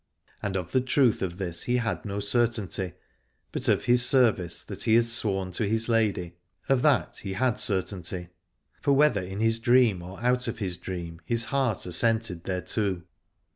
[0.41, 2.93] And of the truth of this he had no certainty,
[3.51, 6.33] but of his service that he had sworn to his lady,
[6.67, 8.29] of that he had certainty,
[8.81, 13.03] for whether in his dream or out of his dream his heart assented thereto.